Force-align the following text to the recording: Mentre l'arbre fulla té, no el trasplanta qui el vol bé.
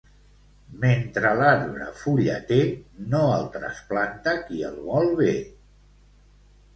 Mentre 0.83 1.33
l'arbre 1.41 1.89
fulla 1.99 2.37
té, 2.51 2.57
no 3.11 3.21
el 3.33 3.45
trasplanta 3.57 4.33
qui 4.47 4.63
el 4.71 4.81
vol 4.89 5.11
bé. 5.21 5.35